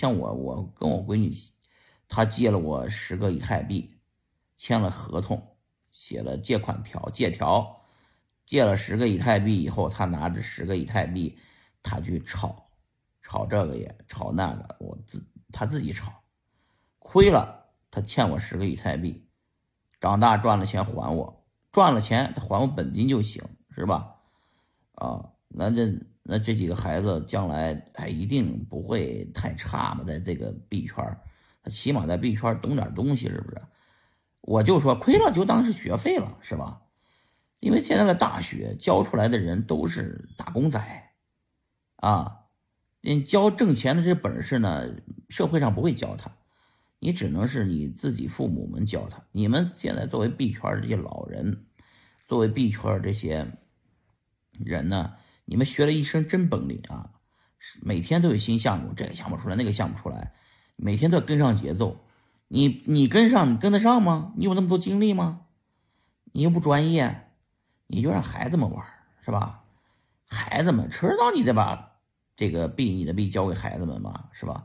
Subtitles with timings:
[0.00, 1.30] 像我，我跟我闺女，
[2.08, 3.94] 她借了我十个以太币，
[4.56, 5.38] 签了合同，
[5.90, 7.78] 写了借款条、借条，
[8.46, 11.36] 借了十个以太币以后，她拿着十个以太币，
[11.82, 12.66] 她去炒，
[13.20, 16.10] 炒这个也炒那个，我自她自己炒，
[16.98, 19.22] 亏了，她欠我十个以太币，
[20.00, 23.44] 长大赚了钱还我，赚了钱还我本金就行，
[23.76, 24.16] 是吧？
[24.94, 25.86] 啊，那这。
[26.32, 30.96] 那这几个孩子将来哎，一定不会太差嘛，在这个币圈
[31.60, 33.60] 他起码在币圈懂点东西，是不是？
[34.42, 36.80] 我就说亏了就当是学费了，是吧？
[37.58, 40.80] 因为现在的大学教出来的人都是打工仔，
[41.96, 42.44] 啊，
[43.00, 44.88] 你教挣钱的这本事呢，
[45.30, 46.30] 社会上不会教他，
[47.00, 49.20] 你只能是你自己父母们教他。
[49.32, 51.66] 你们现在作为币圈这些老人，
[52.28, 53.44] 作为币圈这些
[54.64, 55.12] 人呢？
[55.50, 57.10] 你们学了一身真本领啊！
[57.82, 60.32] 每天都有新项目，这个项目出来，那个项目出来，
[60.76, 62.04] 每天都要跟上节奏。
[62.46, 64.32] 你你跟上，你跟得上吗？
[64.36, 65.40] 你有那么多精力吗？
[66.30, 67.32] 你又不专业，
[67.88, 68.86] 你就让孩子们玩，
[69.24, 69.64] 是吧？
[70.24, 71.98] 孩子们迟早你得把
[72.36, 74.64] 这个币，你的币交给孩子们嘛，是吧？